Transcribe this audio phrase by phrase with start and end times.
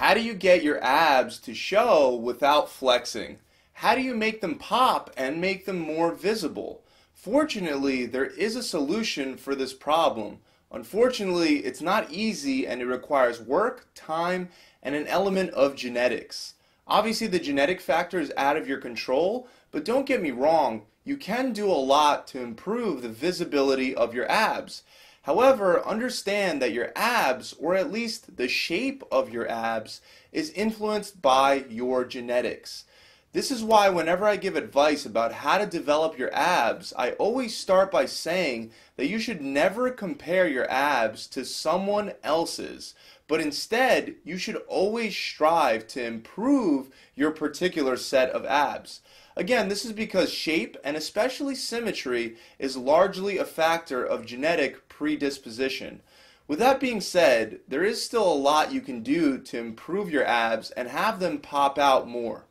[0.00, 3.38] How do you get your abs to show without flexing?
[3.74, 6.82] How do you make them pop and make them more visible?
[7.12, 10.38] Fortunately, there is a solution for this problem.
[10.72, 14.48] Unfortunately, it's not easy and it requires work, time,
[14.82, 16.54] and an element of genetics.
[16.86, 21.18] Obviously, the genetic factor is out of your control, but don't get me wrong, you
[21.18, 24.82] can do a lot to improve the visibility of your abs.
[25.22, 30.00] However, understand that your abs, or at least the shape of your abs,
[30.32, 32.84] is influenced by your genetics.
[33.32, 37.56] This is why whenever I give advice about how to develop your abs, I always
[37.56, 42.94] start by saying that you should never compare your abs to someone else's,
[43.28, 49.00] but instead you should always strive to improve your particular set of abs.
[49.36, 56.02] Again, this is because shape and especially symmetry is largely a factor of genetic predisposition.
[56.46, 60.26] With that being said, there is still a lot you can do to improve your
[60.26, 62.44] abs and have them pop out more.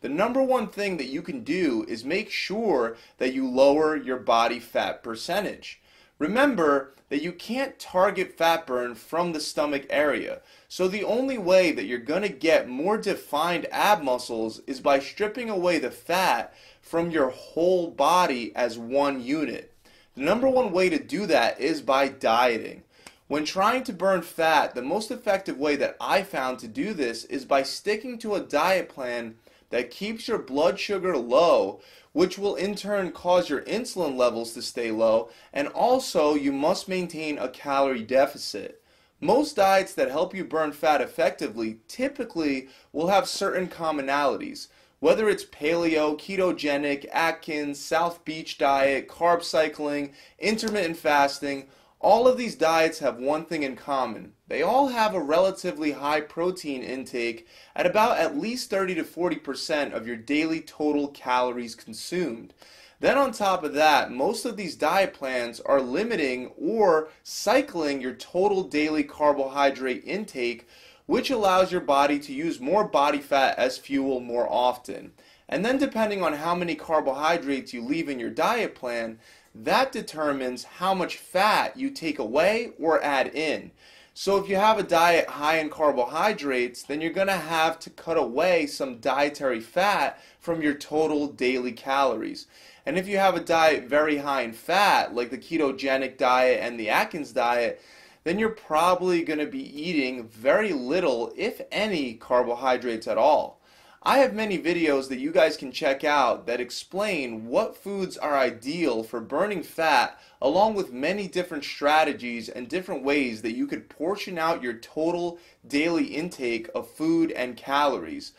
[0.00, 4.16] The number one thing that you can do is make sure that you lower your
[4.16, 5.80] body fat percentage.
[6.18, 10.40] Remember that you can't target fat burn from the stomach area.
[10.66, 14.98] So the only way that you're going to get more defined ab muscles is by
[14.98, 19.71] stripping away the fat from your whole body as one unit.
[20.14, 22.82] The number one way to do that is by dieting.
[23.28, 27.24] When trying to burn fat, the most effective way that I found to do this
[27.24, 29.36] is by sticking to a diet plan
[29.70, 31.80] that keeps your blood sugar low,
[32.12, 36.90] which will in turn cause your insulin levels to stay low, and also you must
[36.90, 38.82] maintain a calorie deficit.
[39.18, 44.66] Most diets that help you burn fat effectively typically will have certain commonalities.
[45.02, 51.66] Whether it's paleo, ketogenic, Atkins, South Beach diet, carb cycling, intermittent fasting,
[51.98, 54.34] all of these diets have one thing in common.
[54.46, 59.92] They all have a relatively high protein intake at about at least 30 to 40%
[59.92, 62.54] of your daily total calories consumed.
[63.00, 68.14] Then on top of that, most of these diet plans are limiting or cycling your
[68.14, 70.68] total daily carbohydrate intake,
[71.06, 75.12] which allows your body to use more body fat as fuel more often.
[75.48, 79.18] And then depending on how many carbohydrates you leave in your diet plan,
[79.54, 83.70] that determines how much fat you take away or add in.
[84.14, 87.90] So if you have a diet high in carbohydrates, then you're going to have to
[87.90, 92.46] cut away some dietary fat from your total daily calories.
[92.84, 96.78] And if you have a diet very high in fat, like the ketogenic diet and
[96.78, 97.80] the Atkins diet,
[98.24, 103.60] then you're probably going to be eating very little, if any, carbohydrates at all.
[104.04, 108.36] I have many videos that you guys can check out that explain what foods are
[108.36, 113.88] ideal for burning fat along with many different strategies and different ways that you could
[113.88, 118.32] portion out your total daily intake of food and calories.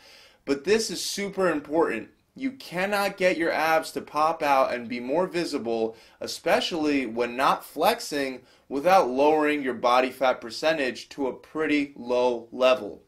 [0.43, 2.09] But this is super important.
[2.35, 7.63] You cannot get your abs to pop out and be more visible, especially when not
[7.63, 13.03] flexing without lowering your body fat percentage to a pretty low level.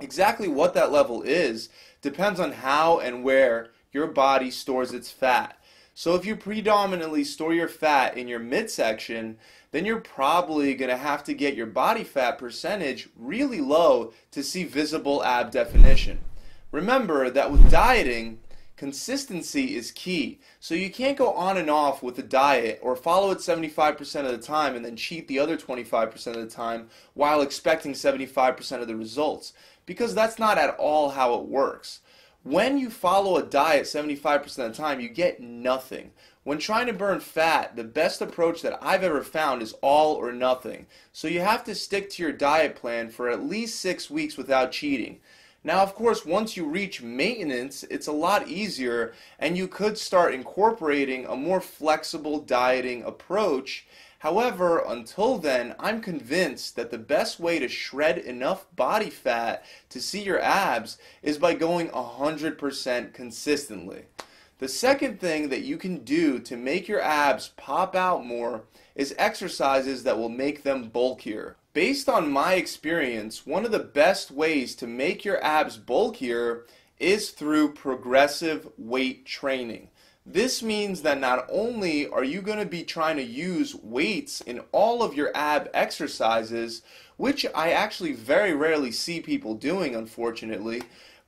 [0.00, 1.70] Exactly what that level is
[2.02, 5.58] depends on how and where your body stores its fat.
[5.94, 9.38] So if you predominantly store your fat in your midsection,
[9.70, 14.42] then you're probably going to have to get your body fat percentage really low to
[14.42, 16.20] see visible ab definition.
[16.72, 18.40] Remember that with dieting,
[18.76, 20.40] consistency is key.
[20.58, 24.32] So you can't go on and off with a diet or follow it 75% of
[24.32, 28.88] the time and then cheat the other 25% of the time while expecting 75% of
[28.88, 29.52] the results
[29.84, 32.00] because that's not at all how it works.
[32.42, 36.10] When you follow a diet 75% of the time, you get nothing.
[36.42, 40.32] When trying to burn fat, the best approach that I've ever found is all or
[40.32, 40.86] nothing.
[41.12, 44.72] So you have to stick to your diet plan for at least six weeks without
[44.72, 45.20] cheating.
[45.64, 50.34] Now, of course, once you reach maintenance, it's a lot easier, and you could start
[50.34, 53.86] incorporating a more flexible dieting approach
[54.22, 60.00] However, until then, I'm convinced that the best way to shred enough body fat to
[60.00, 64.04] see your abs is by going 100% consistently.
[64.62, 68.62] The second thing that you can do to make your abs pop out more
[68.94, 71.56] is exercises that will make them bulkier.
[71.72, 76.64] Based on my experience, one of the best ways to make your abs bulkier
[77.00, 79.88] is through progressive weight training.
[80.24, 84.60] This means that not only are you going to be trying to use weights in
[84.70, 86.82] all of your ab exercises,
[87.16, 90.82] which I actually very rarely see people doing, unfortunately,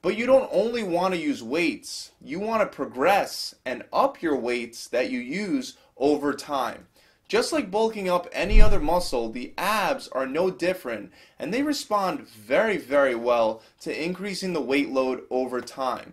[0.04, 4.36] but you don't only want to use weights, you want to progress and up your
[4.36, 6.86] weights that you use over time.
[7.26, 12.28] Just like bulking up any other muscle, the abs are no different and they respond
[12.28, 16.12] very, very well to increasing the weight load over time.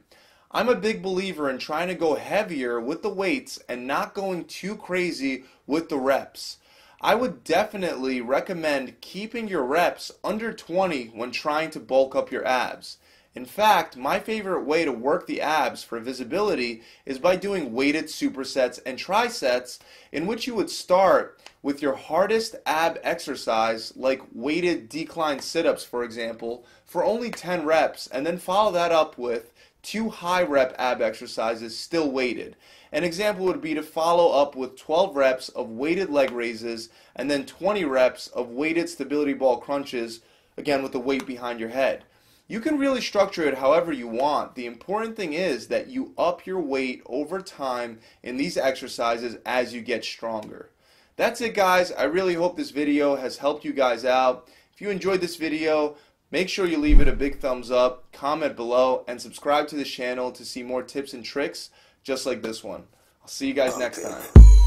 [0.52, 4.46] I'm a big believer in trying to go heavier with the weights and not going
[4.46, 6.60] too crazy with the reps.
[7.02, 12.48] I would definitely recommend keeping your reps under 20 when trying to bulk up your
[12.48, 12.98] abs.
[13.33, 18.07] In fact, my favorite way to work the abs for visibility is by doing weighted
[18.07, 19.80] supersets and trisets
[20.12, 26.04] in which you would start with your hardest ab exercise like weighted decline sit-ups for
[26.04, 31.01] example for only 10 reps and then follow that up with two high rep ab
[31.01, 32.57] exercises still weighted.
[32.92, 37.31] An example would be to follow up with 12 reps of weighted leg raises and
[37.31, 40.19] then 20 reps of weighted stability ball crunches
[40.57, 42.04] again with the weight behind your head.
[42.48, 44.56] You can really structure it however you want.
[44.56, 49.74] The important thing is that you up your weight over time in these exercises as
[49.74, 50.70] you get stronger.
[51.16, 51.92] That's it guys.
[51.92, 54.50] I really hope this video has helped you guys out.
[54.74, 55.96] If you enjoyed this video,
[56.32, 59.90] make sure you leave it a big thumbs up, comment below, and subscribe to this
[59.90, 61.70] channel to see more tips and tricks
[62.04, 62.84] just like this one.
[63.22, 64.61] I'll see you guys next time.